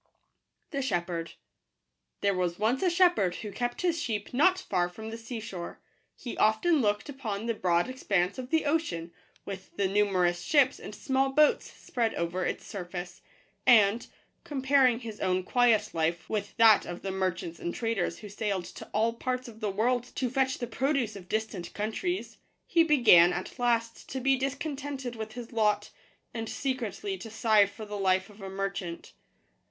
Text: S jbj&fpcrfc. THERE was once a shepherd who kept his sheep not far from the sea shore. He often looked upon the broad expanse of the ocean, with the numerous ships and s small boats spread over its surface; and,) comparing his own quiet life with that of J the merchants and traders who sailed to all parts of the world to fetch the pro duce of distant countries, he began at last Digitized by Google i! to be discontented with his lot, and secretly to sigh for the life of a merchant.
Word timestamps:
S 0.73 0.89
jbj&fpcrfc. 0.89 1.35
THERE 2.21 2.33
was 2.33 2.57
once 2.57 2.81
a 2.81 2.89
shepherd 2.89 3.35
who 3.35 3.51
kept 3.51 3.83
his 3.83 4.01
sheep 4.01 4.33
not 4.33 4.57
far 4.57 4.89
from 4.89 5.11
the 5.11 5.17
sea 5.19 5.39
shore. 5.39 5.79
He 6.15 6.35
often 6.39 6.81
looked 6.81 7.07
upon 7.07 7.45
the 7.45 7.53
broad 7.53 7.87
expanse 7.87 8.39
of 8.39 8.49
the 8.49 8.65
ocean, 8.65 9.11
with 9.45 9.77
the 9.77 9.87
numerous 9.87 10.41
ships 10.41 10.79
and 10.79 10.91
s 10.95 10.99
small 10.99 11.31
boats 11.31 11.71
spread 11.71 12.15
over 12.15 12.43
its 12.43 12.65
surface; 12.65 13.21
and,) 13.67 14.07
comparing 14.43 15.01
his 15.01 15.19
own 15.19 15.43
quiet 15.43 15.91
life 15.93 16.27
with 16.27 16.57
that 16.57 16.83
of 16.87 17.03
J 17.03 17.03
the 17.03 17.11
merchants 17.11 17.59
and 17.59 17.71
traders 17.71 18.17
who 18.17 18.27
sailed 18.29 18.65
to 18.73 18.89
all 18.93 19.13
parts 19.13 19.47
of 19.47 19.59
the 19.59 19.69
world 19.69 20.05
to 20.15 20.31
fetch 20.31 20.57
the 20.57 20.65
pro 20.65 20.93
duce 20.93 21.15
of 21.15 21.29
distant 21.29 21.75
countries, 21.75 22.39
he 22.65 22.83
began 22.83 23.33
at 23.33 23.59
last 23.59 24.07
Digitized 24.07 24.07
by 24.07 24.07
Google 24.07 24.09
i! 24.09 24.13
to 24.13 24.19
be 24.21 24.35
discontented 24.39 25.15
with 25.15 25.33
his 25.33 25.53
lot, 25.53 25.91
and 26.33 26.49
secretly 26.49 27.19
to 27.19 27.29
sigh 27.29 27.67
for 27.67 27.85
the 27.85 27.99
life 27.99 28.31
of 28.31 28.41
a 28.41 28.49
merchant. 28.49 29.13